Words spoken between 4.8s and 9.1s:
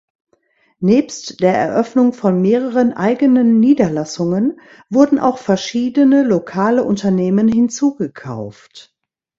wurden auch verschiedene lokale Unternehmen hinzugekauft.